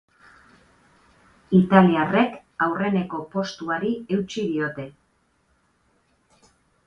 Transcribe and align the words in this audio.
Italiarrek 1.57 2.39
aurreneko 2.67 3.21
postuari 3.35 3.93
eutsi 4.17 4.47
diote. 4.55 4.87